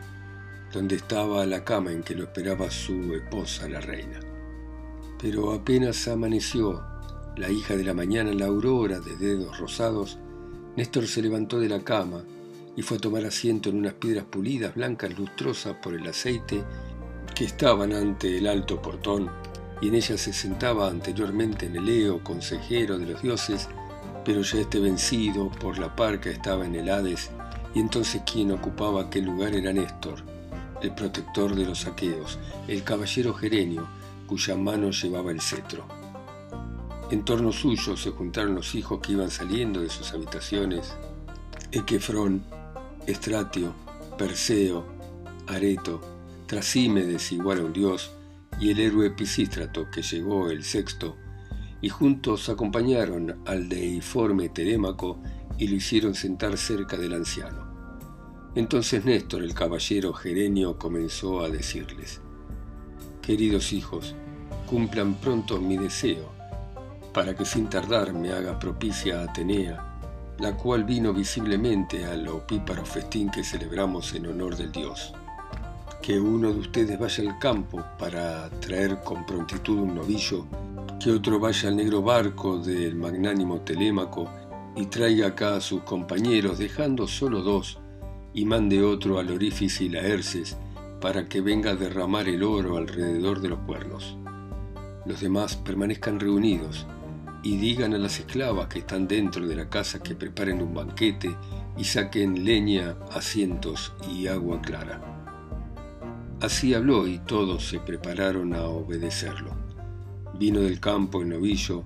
donde 0.72 0.96
estaba 0.96 1.46
la 1.46 1.63
cama 1.63 1.91
en 1.91 2.03
que 2.03 2.15
lo 2.15 2.24
esperaba 2.24 2.70
su 2.70 3.13
esposa, 3.15 3.67
la 3.67 3.79
reina. 3.79 4.20
Pero 5.20 5.53
apenas 5.53 6.08
amaneció, 6.08 6.84
la 7.38 7.50
hija 7.50 7.75
de 7.75 7.84
la 7.84 7.93
mañana, 7.93 8.32
la 8.34 8.46
aurora 8.46 9.00
de 9.00 9.15
dedos 9.15 9.58
rosados, 9.58 10.20
Néstor 10.75 11.08
se 11.08 11.22
levantó 11.22 11.60
de 11.60 11.70
la 11.70 11.84
cama 11.84 12.24
y 12.75 12.82
fue 12.82 12.98
a 12.98 13.00
tomar 13.00 13.25
asiento 13.25 13.70
en 13.70 13.77
unas 13.77 13.93
piedras 13.93 14.25
pulidas, 14.25 14.75
blancas, 14.75 15.17
lustrosas 15.17 15.75
por 15.82 15.93
el 15.93 16.08
aceite, 16.08 16.63
que 17.36 17.46
estaban 17.46 17.93
ante 17.93 18.38
el 18.38 18.48
alto 18.48 18.82
portón 18.82 19.29
y 19.82 19.89
en 19.89 19.96
ella 19.96 20.17
se 20.17 20.32
sentaba 20.34 20.89
anteriormente 20.89 21.70
Neleo, 21.70 22.24
consejero 22.24 22.98
de 22.98 23.05
los 23.05 23.22
dioses, 23.22 23.67
pero 24.24 24.42
ya 24.42 24.60
este 24.60 24.80
vencido 24.80 25.50
por 25.50 25.77
la 25.77 25.96
parca 25.96 26.30
estaba 26.30 26.65
en 26.65 26.75
el 26.75 26.89
Hades, 26.89 27.32
y 27.74 27.80
entonces 27.80 28.22
quien 28.32 28.51
ocupaba 28.51 29.03
aquel 29.03 29.25
lugar 29.25 29.53
era 29.56 29.74
Néstor, 29.74 30.24
el 30.82 30.94
protector 30.94 31.56
de 31.56 31.65
los 31.65 31.88
aqueos, 31.88 32.39
el 32.68 32.84
caballero 32.84 33.34
Gerenio, 33.34 33.88
cuya 34.27 34.56
mano 34.56 34.92
llevaba 34.92 35.32
el 35.32 35.42
cetro. 35.42 35.86
En 37.12 37.24
torno 37.25 37.51
suyo 37.51 37.96
se 37.98 38.12
juntaron 38.12 38.56
los 38.56 38.75
hijos 38.75 39.00
que 39.01 39.13
iban 39.13 39.30
saliendo 39.30 39.82
de 39.82 39.89
sus 39.89 40.13
habitaciones, 40.13 40.96
Equefrón, 41.72 42.44
Estratio, 43.08 43.74
Perseo, 44.18 44.86
Areto, 45.48 46.01
Trasímedes 46.48 47.32
igual 47.32 47.60
a 47.60 47.63
un 47.63 47.74
dios, 47.74 48.12
y 48.60 48.70
el 48.72 48.80
héroe 48.80 49.10
Pisístrato, 49.12 49.89
que 49.89 50.01
llegó 50.01 50.50
el 50.50 50.63
sexto, 50.63 51.18
y 51.83 51.89
juntos 51.89 52.47
acompañaron 52.47 53.41
al 53.45 53.67
deiforme 53.67 54.47
Telémaco 54.47 55.19
y 55.57 55.67
lo 55.67 55.75
hicieron 55.75 56.15
sentar 56.15 56.57
cerca 56.57 56.95
del 56.95 57.13
anciano. 57.13 57.67
Entonces 58.55 59.03
Néstor, 59.03 59.43
el 59.43 59.53
caballero 59.53 60.13
Gerenio, 60.13 60.79
comenzó 60.79 61.41
a 61.41 61.49
decirles, 61.49 62.21
Queridos 63.21 63.73
hijos, 63.73 64.15
cumplan 64.65 65.15
pronto 65.15 65.59
mi 65.59 65.75
deseo, 65.75 66.31
para 67.13 67.35
que 67.35 67.43
sin 67.43 67.69
tardar 67.69 68.13
me 68.13 68.31
haga 68.31 68.57
propicia 68.57 69.19
a 69.19 69.23
Atenea, 69.25 69.99
la 70.39 70.55
cual 70.55 70.85
vino 70.85 71.13
visiblemente 71.13 72.05
al 72.05 72.25
opíparo 72.29 72.85
festín 72.85 73.29
que 73.29 73.43
celebramos 73.43 74.13
en 74.15 74.27
honor 74.27 74.55
del 74.55 74.71
dios 74.71 75.13
que 76.03 76.19
uno 76.19 76.51
de 76.51 76.59
ustedes 76.59 76.99
vaya 76.99 77.23
al 77.23 77.39
campo 77.39 77.81
para 77.97 78.49
traer 78.59 78.99
con 79.05 79.25
prontitud 79.25 79.79
un 79.79 79.95
novillo, 79.95 80.45
que 81.03 81.12
otro 81.12 81.38
vaya 81.38 81.67
al 81.67 81.75
negro 81.75 82.01
barco 82.01 82.60
del 82.60 82.95
magnánimo 82.95 83.60
Telémaco 83.60 84.29
y 84.74 84.86
traiga 84.86 85.27
acá 85.27 85.57
a 85.57 85.62
sus 85.62 85.81
compañeros, 85.81 86.60
dejando 86.60 87.10
solo 87.10 87.41
dos, 87.41 87.77
y 88.33 88.45
mande 88.45 88.81
otro 88.81 89.19
al 89.19 89.29
orífice 89.29 89.83
y 89.83 89.89
Laerces 89.89 90.55
para 91.01 91.25
que 91.25 91.41
venga 91.41 91.72
a 91.72 91.75
derramar 91.75 92.29
el 92.29 92.41
oro 92.41 92.77
alrededor 92.77 93.41
de 93.41 93.50
los 93.50 93.60
cuernos. 93.60 94.17
Los 95.05 95.19
demás 95.19 95.57
permanezcan 95.57 96.22
reunidos 96.22 96.88
y 97.43 97.57
digan 97.57 97.93
a 97.93 97.98
las 97.98 98.19
esclavas 98.19 98.67
que 98.67 98.79
están 98.79 99.05
dentro 99.05 99.45
de 99.45 99.57
la 99.57 99.69
casa 99.69 100.01
que 100.01 100.15
preparen 100.15 100.62
un 100.62 100.74
banquete 100.74 101.36
y 101.77 101.83
saquen 101.83 102.45
leña, 102.45 102.95
asientos 103.12 103.91
y 104.10 104.27
agua 104.27 104.62
clara. 104.62 105.01
Así 106.39 106.74
habló 106.74 107.07
y 107.07 107.19
todos 107.19 107.67
se 107.67 107.79
prepararon 107.79 108.53
a 108.53 108.63
obedecerlo. 108.67 109.62
Vino 110.33 110.61
del 110.61 110.79
campo 110.79 111.21
el 111.21 111.29
novillo, 111.29 111.83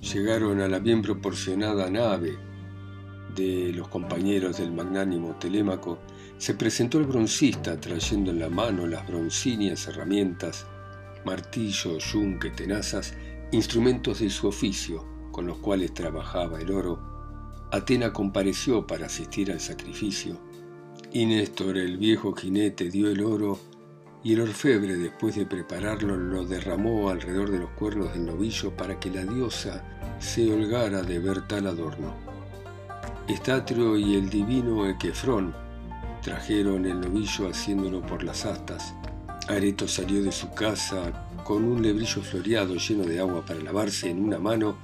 llegaron 0.00 0.60
a 0.60 0.68
la 0.68 0.78
bien 0.78 1.02
proporcionada 1.02 1.90
nave 1.90 2.36
de 3.34 3.72
los 3.74 3.88
compañeros 3.88 4.58
del 4.58 4.72
magnánimo 4.72 5.36
Telémaco, 5.38 5.98
se 6.38 6.54
presentó 6.54 6.98
el 6.98 7.04
broncista 7.04 7.78
trayendo 7.78 8.30
en 8.30 8.40
la 8.40 8.48
mano 8.48 8.86
las 8.86 9.06
broncíneas 9.06 9.86
herramientas, 9.86 10.66
martillo, 11.26 11.98
yunque, 11.98 12.50
tenazas, 12.50 13.14
instrumentos 13.52 14.20
de 14.20 14.30
su 14.30 14.48
oficio 14.48 15.04
con 15.30 15.46
los 15.46 15.58
cuales 15.58 15.92
trabajaba 15.92 16.60
el 16.60 16.70
oro. 16.70 16.98
Atena 17.70 18.12
compareció 18.12 18.86
para 18.86 19.06
asistir 19.06 19.50
al 19.52 19.60
sacrificio, 19.60 20.38
y 21.12 21.26
Néstor, 21.26 21.76
el 21.76 21.98
viejo 21.98 22.32
jinete, 22.32 22.88
dio 22.88 23.10
el 23.10 23.22
oro 23.22 23.58
y 24.24 24.32
el 24.32 24.40
orfebre, 24.40 24.96
después 24.96 25.36
de 25.36 25.44
prepararlo, 25.44 26.16
lo 26.16 26.46
derramó 26.46 27.10
alrededor 27.10 27.50
de 27.50 27.58
los 27.58 27.70
cuernos 27.70 28.14
del 28.14 28.24
novillo 28.24 28.74
para 28.74 28.98
que 28.98 29.10
la 29.10 29.22
diosa 29.22 29.84
se 30.18 30.50
holgara 30.50 31.02
de 31.02 31.18
ver 31.18 31.46
tal 31.46 31.66
adorno. 31.66 32.14
Estatrio 33.28 33.98
y 33.98 34.14
el 34.14 34.30
divino 34.30 34.88
Equefrón 34.88 35.54
trajeron 36.22 36.86
el 36.86 37.02
novillo 37.02 37.48
haciéndolo 37.50 38.00
por 38.00 38.24
las 38.24 38.46
astas. 38.46 38.94
Areto 39.46 39.86
salió 39.86 40.22
de 40.22 40.32
su 40.32 40.50
casa 40.54 41.26
con 41.44 41.62
un 41.62 41.82
lebrillo 41.82 42.22
floreado 42.22 42.76
lleno 42.76 43.04
de 43.04 43.20
agua 43.20 43.44
para 43.44 43.60
lavarse 43.60 44.08
en 44.08 44.24
una 44.24 44.38
mano 44.38 44.78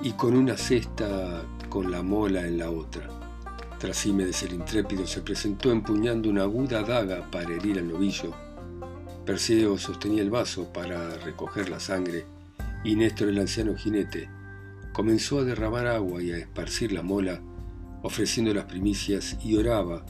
y 0.00 0.12
con 0.12 0.34
una 0.34 0.56
cesta 0.56 1.42
con 1.68 1.90
la 1.90 2.02
mola 2.02 2.46
en 2.46 2.56
la 2.56 2.70
otra. 2.70 3.06
Trasímedes 3.78 4.42
el 4.42 4.54
intrépido 4.54 5.06
se 5.06 5.20
presentó 5.20 5.70
empuñando 5.70 6.30
una 6.30 6.44
aguda 6.44 6.82
daga 6.82 7.30
para 7.30 7.54
herir 7.54 7.78
al 7.78 7.88
novillo 7.88 8.34
Perseo 9.30 9.78
sostenía 9.78 10.22
el 10.22 10.30
vaso 10.30 10.72
para 10.72 11.10
recoger 11.18 11.68
la 11.68 11.78
sangre 11.78 12.26
y 12.82 12.96
Néstor, 12.96 13.28
el 13.28 13.38
anciano 13.38 13.76
jinete, 13.76 14.28
comenzó 14.92 15.38
a 15.38 15.44
derramar 15.44 15.86
agua 15.86 16.20
y 16.20 16.32
a 16.32 16.36
esparcir 16.36 16.90
la 16.90 17.04
mola, 17.04 17.40
ofreciendo 18.02 18.52
las 18.52 18.64
primicias 18.64 19.38
y 19.44 19.54
oraba 19.54 20.04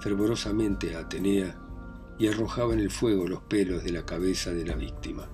fervorosamente 0.00 0.96
a 0.96 1.02
Atenea 1.02 1.56
y 2.18 2.26
arrojaba 2.26 2.72
en 2.72 2.80
el 2.80 2.90
fuego 2.90 3.28
los 3.28 3.42
pelos 3.42 3.84
de 3.84 3.92
la 3.92 4.04
cabeza 4.04 4.50
de 4.50 4.66
la 4.66 4.74
víctima. 4.74 5.28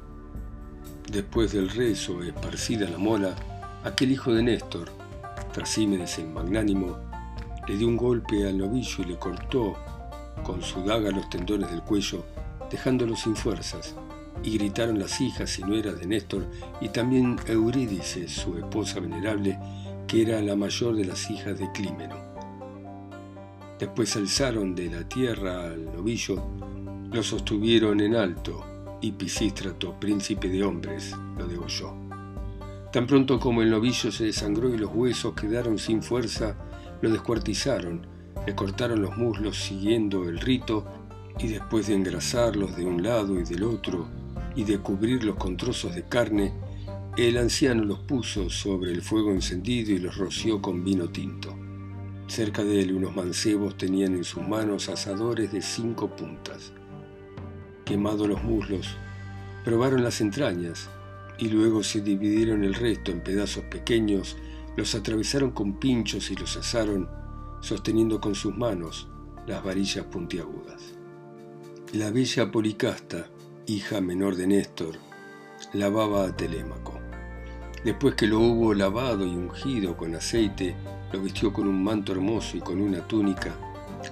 Después 1.11 1.53
del 1.53 1.71
rezo, 1.71 2.23
esparcida 2.23 2.91
la 2.91 2.99
mola, 2.99 3.35
aquel 3.85 4.13
hijo 4.13 4.35
de 4.35 4.43
Néstor, 4.43 4.91
Trasímedes 5.55 6.19
el 6.19 6.29
magnánimo, 6.29 6.99
le 7.67 7.75
dio 7.79 7.89
un 7.89 7.97
golpe 7.97 8.47
al 8.47 8.59
novillo 8.59 9.03
y 9.03 9.07
le 9.07 9.19
cortó 9.19 9.79
con 10.45 10.61
su 10.61 10.85
daga 10.85 11.11
los 11.11 11.31
tendones 11.31 11.71
del 11.71 11.81
cuello 11.81 12.23
dejándolo 12.71 13.17
sin 13.17 13.37
fuerzas, 13.37 13.95
y 14.43 14.57
gritaron 14.59 14.99
las 14.99 15.21
hijas 15.21 15.59
y 15.59 15.63
nueras 15.63 15.99
de 15.99 16.07
Néstor, 16.07 16.47
y 16.81 16.89
también 16.89 17.37
Eurídice, 17.47 18.29
su 18.29 18.57
esposa 18.57 19.01
venerable, 19.01 19.59
que 20.07 20.23
era 20.23 20.41
la 20.41 20.57
mayor 20.57 20.97
de 20.97 21.05
las 21.05 21.31
hijas 21.31 21.59
de 21.59 21.71
Clímeno. 21.73 22.17
Después 23.79 24.17
alzaron 24.17 24.75
de 24.75 24.91
la 24.91 25.09
tierra 25.09 25.67
al 25.67 25.85
novillo, 25.87 26.43
lo 27.13 27.23
sostuvieron 27.23 28.01
en 28.01 28.17
alto, 28.17 28.65
y 29.01 29.13
Pisístrato, 29.13 29.95
príncipe 29.99 30.49
de 30.49 30.65
hombres, 30.65 31.15
lo 31.37 31.47
degolló. 31.47 31.95
Tan 32.93 33.07
pronto 33.07 33.39
como 33.39 33.63
el 33.63 33.71
novillo 33.71 34.11
se 34.11 34.25
desangró 34.25 34.75
y 34.75 34.79
los 34.79 34.91
huesos 34.93 35.35
quedaron 35.35 35.79
sin 35.79 36.03
fuerza, 36.03 36.57
lo 37.01 37.11
descuartizaron, 37.11 38.07
le 38.47 38.55
cortaron 38.55 39.03
los 39.03 39.17
muslos 39.17 39.59
siguiendo 39.59 40.29
el 40.29 40.41
rito, 40.41 40.87
y 41.39 41.49
después 41.49 41.87
de 41.87 41.95
engrasarlos 41.95 42.77
de 42.77 42.85
un 42.85 43.03
lado 43.03 43.39
y 43.39 43.45
del 43.45 43.63
otro, 43.63 44.09
y 44.57 44.65
de 44.65 44.79
cubrirlos 44.79 45.37
con 45.37 45.57
trozos 45.57 45.95
de 45.95 46.05
carne, 46.05 46.53
el 47.17 47.37
anciano 47.37 47.85
los 47.85 48.01
puso 48.01 48.51
sobre 48.51 48.93
el 48.93 49.03
fuego 49.03 49.31
encendido 49.33 49.93
y 49.93 49.99
los 49.99 50.17
roció 50.17 50.61
con 50.61 50.85
vino 50.85 51.09
tinto. 51.09 51.57
Cerca 52.27 52.63
de 52.63 52.81
él 52.81 52.93
unos 52.93 53.15
mancebos 53.15 53.77
tenían 53.77 54.15
en 54.15 54.25
sus 54.25 54.47
manos 54.47 54.89
asadores 54.89 55.53
de 55.53 55.63
cinco 55.63 56.15
puntas. 56.15 56.73
Quemados 57.85 58.29
los 58.29 58.43
muslos, 58.43 58.97
probaron 59.65 60.03
las 60.03 60.21
entrañas 60.21 60.91
y 61.39 61.49
luego 61.49 61.83
se 61.83 62.01
dividieron 62.01 62.65
el 62.65 62.75
resto 62.75 63.13
en 63.13 63.23
pedazos 63.23 63.65
pequeños, 63.65 64.37
los 64.77 64.95
atravesaron 64.95 65.53
con 65.53 65.79
pinchos 65.79 66.31
y 66.31 66.37
los 66.37 66.57
asaron, 66.57 67.09
sosteniendo 67.61 68.21
con 68.21 68.35
sus 68.35 68.57
manos 68.57 69.09
las 69.47 69.65
varillas 69.65 70.05
puntiagudas. 70.07 70.98
La 71.95 72.11
bella 72.11 72.53
Policasta, 72.53 73.29
hija 73.67 74.03
menor 74.03 74.37
de 74.37 74.47
Néstor, 74.47 74.97
lavaba 75.73 76.27
a 76.27 76.37
Telémaco. 76.37 77.01
Después 77.83 78.15
que 78.15 78.27
lo 78.27 78.41
hubo 78.41 78.75
lavado 78.75 79.25
y 79.25 79.31
ungido 79.31 79.97
con 79.97 80.15
aceite, 80.15 80.77
lo 81.11 81.23
vistió 81.23 81.51
con 81.51 81.67
un 81.67 81.83
manto 81.83 82.13
hermoso 82.13 82.59
y 82.59 82.61
con 82.61 82.83
una 82.83 83.09
túnica, 83.09 83.55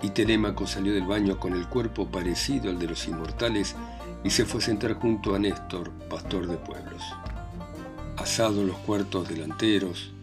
y 0.01 0.09
Telémaco 0.09 0.67
salió 0.67 0.95
del 0.95 1.05
baño 1.05 1.39
con 1.39 1.53
el 1.53 1.69
cuerpo 1.69 2.11
parecido 2.11 2.71
al 2.71 2.79
de 2.79 2.87
los 2.87 3.07
inmortales 3.09 3.77
y 4.25 4.31
se 4.31 4.47
fue 4.47 4.61
a 4.61 4.65
sentar 4.65 4.95
junto 4.95 5.35
a 5.35 5.39
Néstor, 5.39 5.91
pastor 6.09 6.47
de 6.47 6.57
pueblos. 6.57 7.03
Asados 8.17 8.65
los 8.65 8.79
cuartos 8.79 9.29
delanteros, 9.29 10.15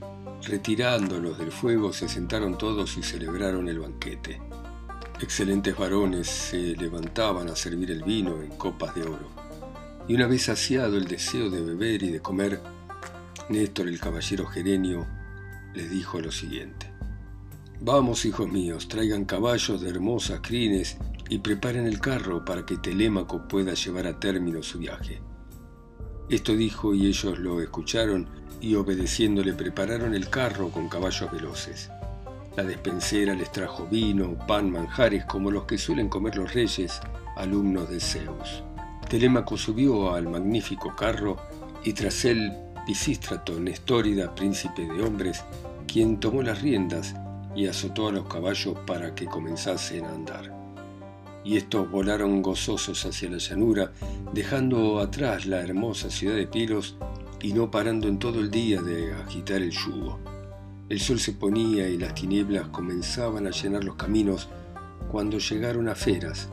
retirándolos 0.42 1.38
del 1.38 1.52
fuego, 1.52 1.94
se 1.94 2.10
sentaron 2.10 2.58
todos 2.58 2.98
y 2.98 3.04
celebraron 3.04 3.70
el 3.70 3.78
banquete. 3.78 4.42
Excelentes 5.22 5.78
varones 5.78 6.28
se 6.28 6.76
levantaban 6.76 7.50
a 7.50 7.56
servir 7.56 7.92
el 7.92 8.04
vino 8.04 8.42
en 8.42 8.50
copas 8.50 8.96
de 8.96 9.04
oro. 9.04 9.30
Y 10.08 10.16
una 10.16 10.28
vez 10.28 10.44
saciado 10.44 10.98
el 10.98 11.06
deseo 11.06 11.50
de 11.50 11.62
beber 11.62 12.04
y 12.04 12.12
de 12.12 12.20
comer, 12.20 12.60
Néstor, 13.50 13.88
el 13.88 14.00
caballero 14.00 14.46
gerenio, 14.46 15.08
les 15.74 15.90
dijo 15.90 16.20
lo 16.20 16.32
siguiente. 16.32 16.92
Vamos, 17.80 18.26
hijos 18.26 18.50
míos, 18.50 18.88
traigan 18.88 19.26
caballos 19.26 19.82
de 19.82 19.90
hermosas 19.90 20.40
crines 20.42 20.98
y 21.30 21.40
preparen 21.40 21.86
el 21.86 22.00
carro 22.00 22.46
para 22.46 22.66
que 22.66 22.78
Telémaco 22.78 23.48
pueda 23.48 23.74
llevar 23.74 24.08
a 24.08 24.20
término 24.20 24.64
su 24.64 24.80
viaje. 24.80 25.22
Esto 26.30 26.56
dijo 26.56 26.94
y 26.94 27.08
ellos 27.08 27.40
lo 27.40 27.62
escucharon 27.62 28.30
y 28.62 28.76
obedeciendo 28.76 29.44
le 29.44 29.54
prepararon 29.54 30.16
el 30.16 30.30
carro 30.30 30.70
con 30.70 30.88
caballos 30.88 31.32
veloces. 31.32 31.90
La 32.56 32.64
despensera 32.64 33.34
les 33.34 33.52
trajo 33.52 33.88
vino, 33.90 34.38
pan, 34.48 34.70
manjares 34.70 35.26
como 35.26 35.50
los 35.50 35.64
que 35.64 35.80
suelen 35.80 36.08
comer 36.08 36.36
los 36.36 36.54
reyes, 36.54 37.00
alumnos 37.36 37.90
de 37.90 38.00
Zeus. 38.00 38.64
Telémaco 39.10 39.58
subió 39.58 40.14
al 40.14 40.30
magnífico 40.30 40.96
carro 40.96 41.38
y 41.84 41.94
tras 41.94 42.26
él 42.26 42.54
Pisístrato, 42.86 43.60
Nestórida, 43.60 44.36
príncipe 44.36 44.86
de 44.86 45.02
hombres, 45.02 45.44
quien 45.88 46.20
tomó 46.20 46.44
las 46.44 46.62
riendas 46.62 47.16
y 47.56 47.68
azotó 47.68 48.10
a 48.10 48.12
los 48.12 48.28
caballos 48.28 48.78
para 48.86 49.16
que 49.16 49.26
comenzasen 49.26 50.06
a 50.06 50.10
andar. 50.10 50.54
Y 51.44 51.58
estos 51.58 51.90
volaron 51.90 52.42
gozosos 52.42 53.04
hacia 53.06 53.30
la 53.30 53.38
llanura, 53.38 53.92
dejando 54.34 55.00
atrás 55.00 55.46
la 55.46 55.62
hermosa 55.62 56.10
ciudad 56.10 56.36
de 56.36 56.48
Pilos 56.48 56.98
y 57.42 57.54
no 57.54 57.72
parando 57.72 58.08
en 58.08 58.20
todo 58.20 58.40
el 58.40 58.52
día 58.52 58.82
de 58.82 59.14
agitar 59.14 59.62
el 59.62 59.72
yugo. 59.72 60.33
El 60.90 61.00
sol 61.00 61.20
se 61.20 61.32
ponía 61.32 61.88
y 61.88 61.98
las 61.98 62.14
tinieblas 62.14 62.68
comenzaban 62.68 63.48
a 63.48 63.52
llenar 63.52 63.84
los 63.84 63.96
caminos 63.96 64.50
cuando 65.10 65.38
llegaron 65.38 65.88
a 65.88 65.96
Feras, 65.96 66.50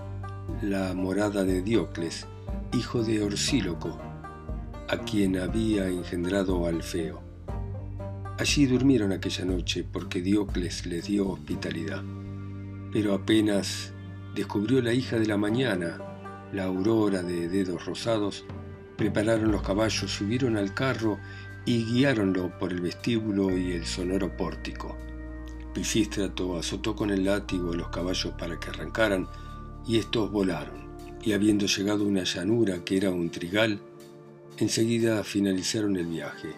la 0.63 0.95
morada 0.95 1.45
de 1.45 1.63
Diocles, 1.63 2.27
hijo 2.73 3.03
de 3.03 3.23
Orsíloco, 3.23 3.99
a 4.89 4.99
quien 4.99 5.37
había 5.37 5.89
engendrado 5.89 6.67
Alfeo. 6.67 7.23
Allí 8.39 8.67
durmieron 8.67 9.13
aquella 9.13 9.45
noche 9.45 9.85
porque 9.85 10.23
Diocles 10.23 10.87
les 10.87 11.07
dio 11.07 11.29
hospitalidad. 11.29 12.03
Pero 12.93 13.15
apenas 13.15 13.93
descubrió 14.35 14.81
la 14.81 14.93
hija 14.93 15.19
de 15.19 15.27
la 15.27 15.37
mañana, 15.37 15.99
la 16.53 16.65
aurora 16.65 17.23
de 17.23 17.49
dedos 17.49 17.85
rosados, 17.85 18.45
prepararon 18.97 19.51
los 19.51 19.63
caballos, 19.63 20.11
subieron 20.11 20.57
al 20.57 20.73
carro 20.73 21.19
y 21.65 21.85
guiáronlo 21.85 22.59
por 22.59 22.73
el 22.73 22.81
vestíbulo 22.81 23.57
y 23.57 23.73
el 23.73 23.87
sonoro 23.87 24.37
pórtico. 24.37 24.97
Pisístrato 25.75 26.57
azotó 26.57 26.97
con 26.97 27.11
el 27.11 27.25
látigo 27.25 27.73
a 27.73 27.77
los 27.77 27.89
caballos 27.89 28.35
para 28.39 28.59
que 28.59 28.71
arrancaran, 28.71 29.29
y 29.87 29.99
estos 29.99 30.31
volaron, 30.31 30.89
y 31.23 31.33
habiendo 31.33 31.67
llegado 31.67 32.05
a 32.05 32.09
una 32.09 32.25
llanura 32.25 32.85
que 32.85 32.97
era 32.97 33.11
un 33.11 33.31
trigal, 33.31 33.81
Enseguida 34.61 35.25
finalizaron 35.25 35.97
el 35.97 36.05
viaje. 36.05 36.55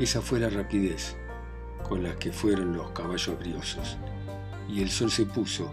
Esa 0.00 0.20
fue 0.20 0.40
la 0.40 0.50
rapidez 0.50 1.16
con 1.88 2.02
la 2.02 2.16
que 2.18 2.32
fueron 2.32 2.76
los 2.76 2.90
caballos 2.90 3.38
briosos, 3.38 3.96
y 4.68 4.82
el 4.82 4.90
sol 4.90 5.08
se 5.08 5.24
puso 5.24 5.72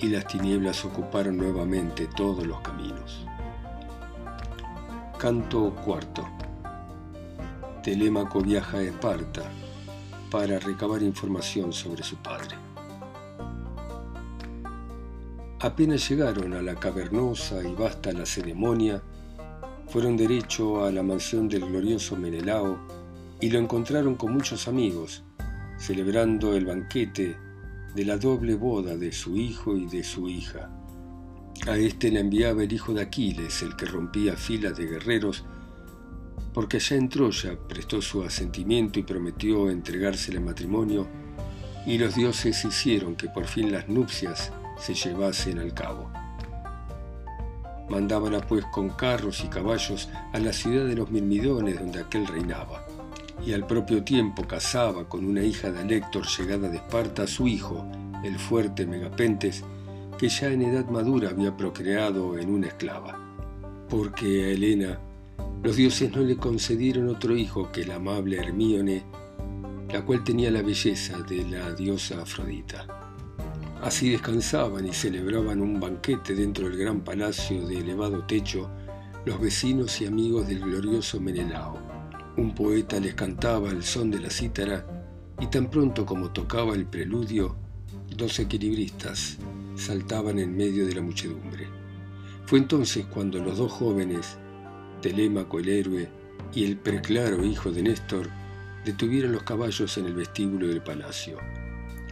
y 0.00 0.08
las 0.08 0.26
tinieblas 0.26 0.84
ocuparon 0.84 1.36
nuevamente 1.36 2.08
todos 2.16 2.44
los 2.44 2.60
caminos. 2.62 3.24
Canto 5.18 5.72
cuarto. 5.84 6.26
Telémaco 7.82 8.40
viaja 8.40 8.78
a 8.78 8.82
Esparta 8.82 9.42
para 10.30 10.58
recabar 10.58 11.02
información 11.02 11.72
sobre 11.72 12.02
su 12.02 12.16
padre. 12.16 12.56
Apenas 15.60 16.08
llegaron 16.08 16.54
a 16.54 16.62
la 16.62 16.74
cavernosa 16.74 17.62
y 17.62 17.74
vasta 17.74 18.12
la 18.12 18.26
ceremonia, 18.26 19.02
fueron 19.88 20.16
derecho 20.16 20.84
a 20.84 20.90
la 20.90 21.02
mansión 21.02 21.48
del 21.48 21.66
glorioso 21.66 22.16
Menelao 22.16 22.78
y 23.40 23.50
lo 23.50 23.58
encontraron 23.58 24.14
con 24.14 24.32
muchos 24.32 24.68
amigos, 24.68 25.22
celebrando 25.78 26.54
el 26.54 26.66
banquete 26.66 27.36
de 27.94 28.04
la 28.04 28.16
doble 28.16 28.54
boda 28.54 28.96
de 28.96 29.12
su 29.12 29.36
hijo 29.36 29.76
y 29.76 29.86
de 29.86 30.04
su 30.04 30.28
hija. 30.28 30.70
A 31.66 31.76
éste 31.76 32.10
le 32.10 32.20
enviaba 32.20 32.62
el 32.62 32.72
hijo 32.72 32.94
de 32.94 33.02
Aquiles, 33.02 33.62
el 33.62 33.76
que 33.76 33.86
rompía 33.86 34.36
filas 34.36 34.76
de 34.76 34.86
guerreros, 34.86 35.44
porque 36.52 36.78
allá 36.78 36.96
en 36.96 37.08
Troya 37.08 37.56
prestó 37.68 38.02
su 38.02 38.22
asentimiento 38.22 38.98
y 38.98 39.02
prometió 39.02 39.70
entregársele 39.70 40.40
matrimonio, 40.40 41.06
y 41.86 41.98
los 41.98 42.14
dioses 42.14 42.64
hicieron 42.64 43.16
que 43.16 43.28
por 43.28 43.46
fin 43.46 43.72
las 43.72 43.88
nupcias 43.88 44.52
se 44.78 44.94
llevasen 44.94 45.58
al 45.58 45.72
cabo. 45.72 46.10
Mandábala 47.88 48.40
pues 48.40 48.64
con 48.66 48.90
carros 48.90 49.42
y 49.44 49.48
caballos 49.48 50.08
a 50.32 50.38
la 50.38 50.52
ciudad 50.52 50.86
de 50.86 50.94
los 50.94 51.10
Mirmidones 51.10 51.78
donde 51.78 52.00
aquel 52.00 52.26
reinaba, 52.26 52.86
y 53.44 53.52
al 53.52 53.66
propio 53.66 54.04
tiempo 54.04 54.46
casaba 54.46 55.08
con 55.08 55.24
una 55.24 55.42
hija 55.42 55.72
de 55.72 55.80
Alector 55.80 56.26
llegada 56.26 56.68
de 56.68 56.76
Esparta 56.76 57.24
a 57.24 57.26
su 57.26 57.48
hijo, 57.48 57.86
el 58.22 58.38
fuerte 58.38 58.86
Megapentes, 58.86 59.64
que 60.18 60.28
ya 60.28 60.48
en 60.48 60.62
edad 60.62 60.86
madura 60.88 61.30
había 61.30 61.56
procreado 61.56 62.36
en 62.38 62.50
una 62.50 62.66
esclava. 62.66 63.18
Porque 63.88 64.44
a 64.44 64.48
Helena 64.48 65.00
los 65.62 65.76
dioses 65.76 66.10
no 66.14 66.22
le 66.22 66.36
concedieron 66.36 67.08
otro 67.08 67.36
hijo 67.36 67.70
que 67.70 67.84
la 67.84 67.96
amable 67.96 68.38
Hermíone, 68.38 69.04
la 69.92 70.04
cual 70.04 70.24
tenía 70.24 70.50
la 70.50 70.62
belleza 70.62 71.18
de 71.22 71.48
la 71.48 71.72
diosa 71.74 72.22
Afrodita. 72.22 72.86
Así 73.82 74.10
descansaban 74.10 74.86
y 74.86 74.92
celebraban 74.92 75.60
un 75.60 75.80
banquete 75.80 76.34
dentro 76.34 76.68
del 76.68 76.78
gran 76.78 77.00
palacio 77.00 77.66
de 77.66 77.78
elevado 77.78 78.24
techo 78.24 78.70
los 79.24 79.40
vecinos 79.40 80.00
y 80.00 80.06
amigos 80.06 80.48
del 80.48 80.60
glorioso 80.60 81.20
Menelao. 81.20 81.78
Un 82.36 82.54
poeta 82.54 82.98
les 83.00 83.14
cantaba 83.14 83.70
el 83.70 83.82
son 83.82 84.10
de 84.10 84.20
la 84.20 84.30
cítara 84.30 84.86
y 85.40 85.46
tan 85.48 85.68
pronto 85.70 86.06
como 86.06 86.30
tocaba 86.30 86.74
el 86.74 86.86
preludio, 86.86 87.56
dos 88.16 88.38
equilibristas 88.38 89.38
saltaban 89.76 90.38
en 90.38 90.56
medio 90.56 90.86
de 90.86 90.94
la 90.94 91.02
muchedumbre. 91.02 91.66
Fue 92.46 92.58
entonces 92.58 93.06
cuando 93.06 93.38
los 93.42 93.58
dos 93.58 93.72
jóvenes, 93.72 94.38
Telémaco 95.00 95.58
el 95.58 95.68
héroe 95.68 96.08
y 96.54 96.64
el 96.64 96.76
preclaro 96.76 97.44
hijo 97.44 97.70
de 97.70 97.82
Néstor, 97.82 98.28
detuvieron 98.84 99.32
los 99.32 99.42
caballos 99.42 99.96
en 99.98 100.06
el 100.06 100.14
vestíbulo 100.14 100.68
del 100.68 100.82
palacio. 100.82 101.38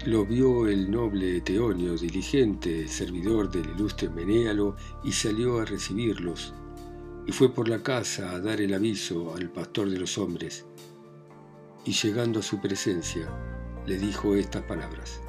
Lo 0.06 0.24
vio 0.24 0.68
el 0.68 0.90
noble 0.90 1.40
Teonio, 1.40 1.96
diligente, 1.96 2.86
servidor 2.86 3.50
del 3.50 3.68
ilustre 3.70 4.08
Menéalo, 4.08 4.76
y 5.02 5.12
salió 5.12 5.60
a 5.60 5.64
recibirlos. 5.64 6.54
y 7.26 7.32
fue 7.32 7.52
por 7.52 7.68
la 7.68 7.82
casa 7.82 8.30
a 8.30 8.40
dar 8.40 8.58
el 8.58 8.72
aviso 8.72 9.34
al 9.34 9.50
pastor 9.50 9.90
de 9.90 9.98
los 9.98 10.16
hombres, 10.16 10.64
y 11.84 11.92
llegando 11.92 12.40
a 12.40 12.42
su 12.42 12.58
presencia, 12.58 13.28
le 13.86 13.98
dijo 13.98 14.34
estas 14.34 14.62
palabras. 14.62 15.20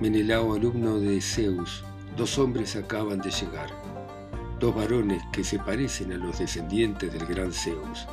Menelao, 0.00 0.54
alumno 0.54 0.98
de 0.98 1.20
Zeus, 1.20 1.84
dos 2.16 2.36
hombres 2.38 2.74
acaban 2.74 3.20
de 3.20 3.30
llegar, 3.30 3.70
dos 4.64 4.74
varones 4.74 5.22
que 5.30 5.44
se 5.44 5.58
parecen 5.58 6.10
a 6.12 6.16
los 6.16 6.38
descendientes 6.38 7.12
del 7.12 7.26
gran 7.26 7.52
Zeus. 7.52 8.06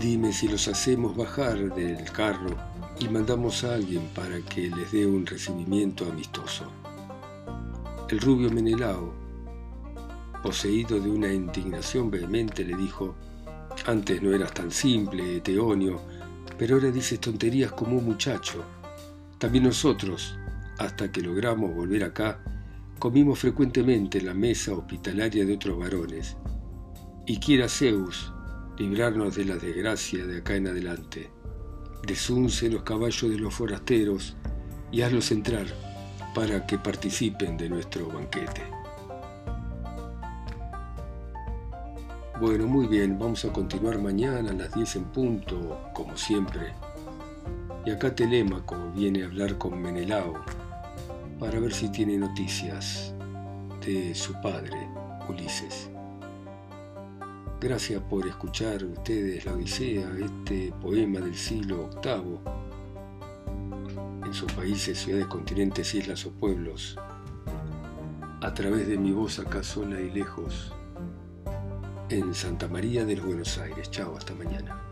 Dime 0.00 0.32
si 0.32 0.48
los 0.48 0.66
hacemos 0.66 1.16
bajar 1.16 1.72
del 1.72 2.02
carro 2.10 2.56
y 2.98 3.08
mandamos 3.08 3.62
a 3.62 3.74
alguien 3.74 4.08
para 4.12 4.40
que 4.40 4.70
les 4.70 4.90
dé 4.90 5.06
un 5.06 5.24
recibimiento 5.24 6.04
amistoso. 6.10 6.64
El 8.08 8.18
rubio 8.18 8.50
Menelao 8.50 9.14
poseído 10.42 10.98
de 10.98 11.08
una 11.08 11.32
indignación 11.32 12.10
vehemente, 12.10 12.64
le 12.64 12.74
dijo, 12.74 13.14
antes 13.86 14.20
no 14.20 14.34
eras 14.34 14.52
tan 14.52 14.72
simple, 14.72 15.40
Teonio, 15.42 16.00
pero 16.58 16.74
ahora 16.74 16.90
dices 16.90 17.20
tonterías 17.20 17.70
como 17.70 17.98
un 17.98 18.04
muchacho. 18.04 18.64
También 19.38 19.62
nosotros, 19.62 20.36
hasta 20.78 21.12
que 21.12 21.22
logramos 21.22 21.72
volver 21.72 22.02
acá, 22.02 22.40
comimos 22.98 23.38
frecuentemente 23.38 24.18
en 24.18 24.26
la 24.26 24.34
mesa 24.34 24.72
hospitalaria 24.72 25.44
de 25.44 25.54
otros 25.54 25.78
varones. 25.78 26.36
Y 27.26 27.38
quiera 27.38 27.68
Zeus 27.68 28.32
librarnos 28.78 29.36
de 29.36 29.44
la 29.44 29.56
desgracia 29.56 30.26
de 30.26 30.38
acá 30.38 30.56
en 30.56 30.68
adelante. 30.68 31.30
Desunce 32.06 32.70
los 32.70 32.82
caballos 32.82 33.30
de 33.30 33.38
los 33.38 33.54
forasteros 33.54 34.36
y 34.90 35.02
hazlos 35.02 35.30
entrar 35.30 35.66
para 36.34 36.66
que 36.66 36.78
participen 36.78 37.56
de 37.56 37.68
nuestro 37.68 38.08
banquete. 38.08 38.62
Bueno, 42.40 42.66
muy 42.66 42.86
bien, 42.86 43.18
vamos 43.18 43.44
a 43.44 43.52
continuar 43.52 44.00
mañana 44.00 44.50
a 44.50 44.54
las 44.54 44.72
10 44.72 44.96
en 44.96 45.04
punto, 45.06 45.90
como 45.92 46.16
siempre. 46.16 46.72
Y 47.84 47.90
acá 47.90 48.14
Telémaco 48.14 48.76
viene 48.94 49.22
a 49.22 49.26
hablar 49.26 49.58
con 49.58 49.80
Menelao 49.82 50.34
para 51.38 51.60
ver 51.60 51.72
si 51.72 51.88
tiene 51.90 52.18
noticias 52.18 53.14
de 53.84 54.14
su 54.14 54.32
padre, 54.40 54.88
Ulises. 55.28 55.88
Gracias 57.60 58.02
por 58.02 58.26
escuchar 58.26 58.84
ustedes 58.84 59.44
la 59.44 59.52
Odisea, 59.52 60.10
este 60.20 60.72
poema 60.80 61.20
del 61.20 61.36
siglo 61.36 61.90
VIII, 62.02 62.38
en 64.24 64.34
sus 64.34 64.52
países, 64.52 64.98
ciudades, 64.98 65.26
continentes, 65.26 65.94
islas 65.94 66.26
o 66.26 66.32
pueblos, 66.32 66.98
a 68.40 68.54
través 68.54 68.86
de 68.88 68.98
mi 68.98 69.12
voz 69.12 69.38
acá 69.38 69.62
sola 69.62 70.00
y 70.00 70.10
lejos 70.10 70.72
en 72.10 72.34
Santa 72.34 72.68
María 72.68 73.04
de 73.04 73.16
los 73.16 73.26
Buenos 73.26 73.58
Aires. 73.58 73.90
Chao, 73.90 74.16
hasta 74.16 74.34
mañana. 74.34 74.87